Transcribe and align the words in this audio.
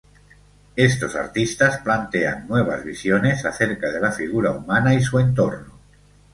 Estos 0.87 1.15
artistas 1.15 1.79
plantean 1.83 2.47
nuevas 2.47 2.83
visiones 2.83 3.45
acerca 3.45 3.91
de 3.91 3.99
la 3.99 4.11
figura 4.11 4.49
humana 4.49 4.95
y 4.95 5.01
su 5.03 5.19
entorno. 5.19 5.77